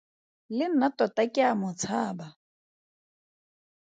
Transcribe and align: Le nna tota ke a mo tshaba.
Le 0.59 0.65
nna 0.71 0.87
tota 1.01 1.23
ke 1.35 1.41
a 1.51 1.53
mo 1.59 1.69
tshaba. 1.79 2.27